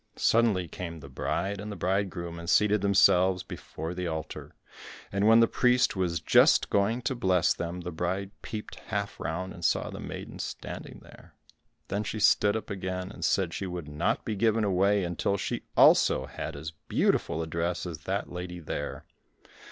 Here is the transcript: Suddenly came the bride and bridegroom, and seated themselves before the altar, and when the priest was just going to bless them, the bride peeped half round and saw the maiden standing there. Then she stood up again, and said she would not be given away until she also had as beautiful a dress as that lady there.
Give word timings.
Suddenly 0.15 0.67
came 0.67 0.99
the 0.99 1.09
bride 1.09 1.61
and 1.61 1.77
bridegroom, 1.77 2.39
and 2.39 2.49
seated 2.49 2.81
themselves 2.81 3.43
before 3.43 3.93
the 3.93 4.07
altar, 4.07 4.55
and 5.11 5.27
when 5.27 5.41
the 5.41 5.47
priest 5.47 5.95
was 5.95 6.19
just 6.19 6.71
going 6.71 7.03
to 7.03 7.13
bless 7.13 7.53
them, 7.53 7.81
the 7.81 7.91
bride 7.91 8.31
peeped 8.41 8.79
half 8.89 9.19
round 9.19 9.53
and 9.53 9.63
saw 9.63 9.91
the 9.91 9.99
maiden 9.99 10.39
standing 10.39 11.01
there. 11.03 11.35
Then 11.89 12.03
she 12.03 12.19
stood 12.19 12.55
up 12.55 12.71
again, 12.71 13.11
and 13.11 13.23
said 13.23 13.53
she 13.53 13.67
would 13.67 13.87
not 13.87 14.25
be 14.25 14.35
given 14.35 14.63
away 14.63 15.03
until 15.03 15.37
she 15.37 15.65
also 15.77 16.25
had 16.25 16.55
as 16.55 16.71
beautiful 16.87 17.43
a 17.43 17.45
dress 17.45 17.85
as 17.85 17.99
that 18.05 18.31
lady 18.31 18.57
there. 18.59 19.05